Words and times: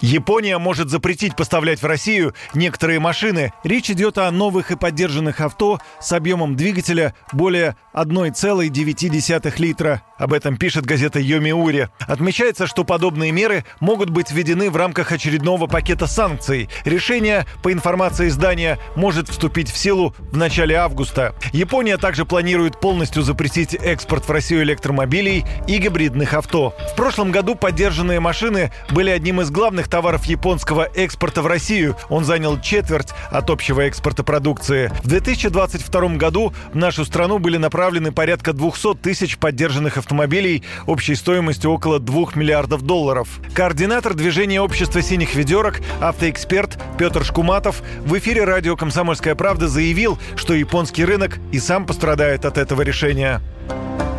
Япония 0.00 0.58
может 0.58 0.90
запретить 0.90 1.34
поставлять 1.34 1.82
в 1.82 1.86
Россию 1.86 2.34
некоторые 2.54 3.00
машины. 3.00 3.52
Речь 3.64 3.90
идет 3.90 4.18
о 4.18 4.30
новых 4.30 4.70
и 4.70 4.76
поддержанных 4.76 5.40
авто 5.40 5.80
с 6.00 6.12
объемом 6.12 6.54
двигателя 6.54 7.14
более 7.32 7.76
1,9 7.94 9.54
литра. 9.58 10.02
Об 10.16 10.32
этом 10.32 10.56
пишет 10.56 10.84
газета 10.84 11.18
Йомиури. 11.18 11.88
Отмечается, 12.00 12.66
что 12.66 12.84
подобные 12.84 13.32
меры 13.32 13.64
могут 13.80 14.10
быть 14.10 14.30
введены 14.30 14.70
в 14.70 14.76
рамках 14.76 15.12
очередного 15.12 15.66
пакета 15.66 16.06
санкций. 16.06 16.68
Решение, 16.84 17.46
по 17.62 17.72
информации 17.72 18.28
издания, 18.28 18.78
может 18.94 19.28
вступить 19.28 19.70
в 19.70 19.76
силу 19.76 20.14
в 20.30 20.36
начале 20.36 20.76
августа. 20.76 21.34
Япония 21.52 21.96
также 21.98 22.24
планирует 22.24 22.80
полностью 22.80 23.22
запретить 23.22 23.74
экспорт 23.74 24.26
в 24.26 24.30
Россию 24.30 24.62
электромобилей 24.62 25.44
и 25.66 25.78
гибридных 25.78 26.34
авто. 26.34 26.74
В 26.92 26.96
прошлом 26.96 27.30
году 27.32 27.54
поддержанные 27.54 28.20
машины 28.20 28.72
были 28.90 29.10
одним 29.10 29.40
из 29.40 29.50
главных 29.50 29.87
товаров 29.88 30.24
японского 30.26 30.88
экспорта 30.94 31.42
в 31.42 31.46
Россию. 31.46 31.96
Он 32.08 32.24
занял 32.24 32.60
четверть 32.60 33.10
от 33.30 33.50
общего 33.50 33.82
экспорта 33.82 34.22
продукции. 34.22 34.92
В 35.02 35.08
2022 35.08 36.16
году 36.16 36.52
в 36.72 36.76
нашу 36.76 37.04
страну 37.04 37.38
были 37.38 37.56
направлены 37.56 38.12
порядка 38.12 38.52
200 38.52 38.94
тысяч 38.96 39.38
поддержанных 39.38 39.96
автомобилей 39.96 40.62
общей 40.86 41.14
стоимостью 41.14 41.70
около 41.70 41.98
2 41.98 42.32
миллиардов 42.34 42.82
долларов. 42.82 43.28
Координатор 43.54 44.14
движения 44.14 44.60
общества 44.60 45.02
синих 45.02 45.34
ведерок, 45.34 45.80
автоэксперт 46.00 46.78
Петр 46.98 47.24
Шкуматов 47.24 47.82
в 48.04 48.16
эфире 48.18 48.44
радио 48.44 48.76
«Комсомольская 48.76 49.34
правда» 49.34 49.68
заявил, 49.68 50.18
что 50.36 50.54
японский 50.54 51.04
рынок 51.04 51.38
и 51.52 51.58
сам 51.58 51.86
пострадает 51.86 52.44
от 52.44 52.58
этого 52.58 52.82
решения 52.82 53.40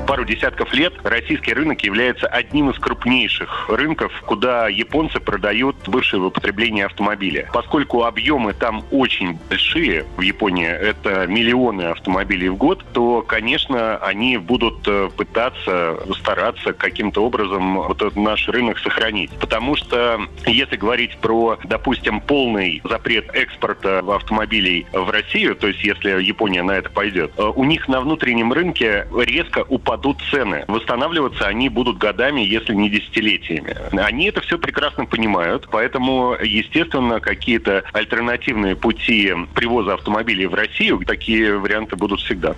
пару 0.09 0.25
десятков 0.25 0.73
лет 0.73 0.93
российский 1.03 1.53
рынок 1.53 1.83
является 1.83 2.25
одним 2.25 2.71
из 2.71 2.79
крупнейших 2.79 3.69
рынков, 3.69 4.11
куда 4.25 4.67
японцы 4.67 5.19
продают 5.19 5.75
бывшие 5.87 6.19
в 6.19 6.25
употреблении 6.25 6.83
автомобили. 6.83 7.47
Поскольку 7.53 8.03
объемы 8.03 8.53
там 8.53 8.83
очень 8.89 9.37
большие, 9.49 10.07
в 10.17 10.21
Японии 10.21 10.67
это 10.67 11.27
миллионы 11.27 11.83
автомобилей 11.83 12.49
в 12.49 12.55
год, 12.55 12.83
то, 12.91 13.21
конечно, 13.21 13.97
они 13.97 14.37
будут 14.37 14.87
э, 14.87 15.09
пытаться, 15.15 15.99
стараться 16.19 16.73
каким-то 16.73 17.23
образом 17.23 17.75
вот 17.75 18.01
этот 18.01 18.15
наш 18.15 18.49
рынок 18.49 18.79
сохранить. 18.79 19.29
Потому 19.39 19.75
что 19.75 20.19
если 20.47 20.75
говорить 20.75 21.17
про, 21.17 21.59
допустим, 21.65 22.19
полный 22.19 22.81
запрет 22.83 23.29
экспорта 23.35 23.99
автомобилей 23.99 24.87
в 24.91 25.11
Россию, 25.11 25.55
то 25.55 25.67
есть 25.67 25.83
если 25.83 26.19
Япония 26.23 26.63
на 26.63 26.71
это 26.71 26.89
пойдет, 26.89 27.31
э, 27.37 27.43
у 27.43 27.63
них 27.63 27.87
на 27.87 28.01
внутреннем 28.01 28.51
рынке 28.51 29.05
резко 29.15 29.63
упадут 29.69 29.98
упадут 29.99 30.21
цены. 30.31 30.63
Восстанавливаться 30.67 31.45
они 31.45 31.69
будут 31.69 31.97
годами, 31.97 32.41
если 32.41 32.73
не 32.73 32.89
десятилетиями. 32.89 33.75
Они 33.91 34.25
это 34.25 34.41
все 34.41 34.57
прекрасно 34.57 35.05
понимают, 35.05 35.67
поэтому, 35.71 36.35
естественно, 36.41 37.19
какие-то 37.19 37.83
альтернативные 37.93 38.75
пути 38.75 39.33
привоза 39.53 39.95
автомобилей 39.95 40.45
в 40.45 40.53
Россию, 40.53 40.99
такие 41.05 41.57
варианты 41.57 41.95
будут 41.95 42.21
всегда. 42.21 42.55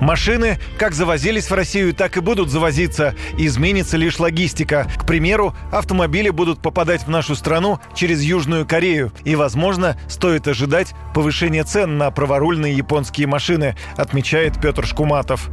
Машины 0.00 0.58
как 0.78 0.94
завозились 0.94 1.48
в 1.48 1.54
Россию, 1.54 1.94
так 1.94 2.16
и 2.16 2.20
будут 2.20 2.50
завозиться. 2.50 3.14
Изменится 3.38 3.96
лишь 3.96 4.18
логистика. 4.18 4.90
К 4.98 5.06
примеру, 5.06 5.54
автомобили 5.70 6.28
будут 6.30 6.60
попадать 6.60 7.04
в 7.04 7.08
нашу 7.08 7.36
страну 7.36 7.78
через 7.94 8.20
Южную 8.20 8.66
Корею. 8.66 9.12
И, 9.24 9.36
возможно, 9.36 9.96
стоит 10.08 10.48
ожидать 10.48 10.92
повышения 11.14 11.62
цен 11.62 11.98
на 11.98 12.10
праворульные 12.10 12.76
японские 12.76 13.28
машины, 13.28 13.76
отмечает 13.96 14.60
Петр 14.60 14.84
Шкуматов. 14.84 15.48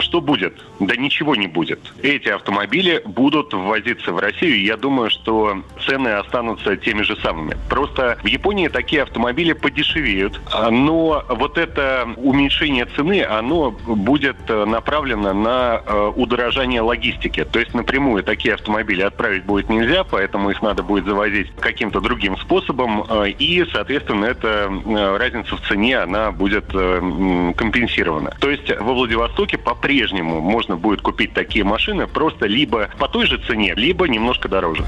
Что 0.00 0.20
будет? 0.20 0.54
Да 0.80 0.96
ничего 0.96 1.34
не 1.34 1.46
будет. 1.46 1.80
Эти 2.02 2.28
автомобили 2.28 3.02
будут 3.04 3.52
ввозиться 3.52 4.12
в 4.12 4.18
Россию, 4.18 4.56
и 4.56 4.64
я 4.64 4.76
думаю, 4.76 5.10
что 5.10 5.62
цены 5.86 6.08
останутся 6.08 6.76
теми 6.76 7.02
же 7.02 7.16
самыми. 7.16 7.56
Просто 7.68 8.18
в 8.22 8.26
Японии 8.26 8.68
такие 8.68 9.02
автомобили 9.02 9.52
подешевеют, 9.52 10.40
но 10.70 11.24
вот 11.28 11.58
это 11.58 12.08
уменьшение 12.16 12.86
цены, 12.96 13.24
оно 13.24 13.70
будет 13.70 14.36
э, 14.48 14.64
направлено 14.64 15.32
на 15.32 15.82
э, 15.84 16.12
удорожание 16.16 16.80
логистики. 16.80 17.44
То 17.44 17.58
есть 17.58 17.74
напрямую 17.74 18.22
такие 18.22 18.54
автомобили 18.54 19.02
отправить 19.02 19.44
будет 19.44 19.68
нельзя, 19.68 20.04
поэтому 20.04 20.50
их 20.50 20.62
надо 20.62 20.82
будет 20.82 21.06
завозить 21.06 21.50
каким-то 21.58 22.00
другим 22.00 22.36
способом, 22.38 23.04
э, 23.08 23.30
и, 23.30 23.64
соответственно, 23.72 24.26
эта 24.26 24.70
разница 25.18 25.56
в 25.56 25.60
цене, 25.62 25.98
она 25.98 26.30
будет 26.32 26.66
компенсирована. 26.68 28.36
То 28.40 28.50
есть 28.50 28.70
во 28.78 28.92
Владивостоке 28.92 29.58
по 29.58 29.74
по-прежнему 29.78 30.40
можно 30.40 30.76
будет 30.76 31.02
купить 31.02 31.34
такие 31.34 31.64
машины 31.64 32.06
просто 32.08 32.46
либо 32.46 32.90
по 32.98 33.08
той 33.08 33.26
же 33.26 33.38
цене, 33.46 33.74
либо 33.76 34.08
немножко 34.08 34.48
дороже. 34.48 34.84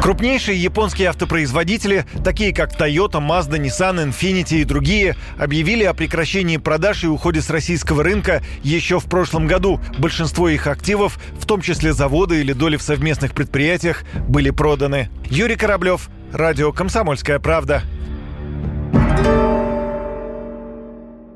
Крупнейшие 0.00 0.62
японские 0.62 1.08
автопроизводители, 1.08 2.04
такие 2.22 2.54
как 2.54 2.78
Toyota, 2.78 3.20
Mazda, 3.26 3.58
Nissan, 3.58 4.06
Infiniti 4.06 4.60
и 4.60 4.64
другие, 4.64 5.16
объявили 5.38 5.82
о 5.84 5.94
прекращении 5.94 6.58
продаж 6.58 7.04
и 7.04 7.08
уходе 7.08 7.40
с 7.40 7.50
российского 7.50 8.04
рынка 8.04 8.42
еще 8.62 9.00
в 9.00 9.06
прошлом 9.06 9.46
году. 9.46 9.80
Большинство 9.98 10.48
их 10.48 10.66
активов, 10.66 11.18
в 11.40 11.46
том 11.46 11.62
числе 11.62 11.92
заводы 11.92 12.40
или 12.40 12.52
доли 12.52 12.76
в 12.76 12.82
совместных 12.82 13.32
предприятиях, 13.32 14.04
были 14.28 14.50
проданы. 14.50 15.08
Юрий 15.24 15.56
Кораблев, 15.56 16.10
Радио 16.32 16.72
«Комсомольская 16.72 17.38
правда». 17.38 17.82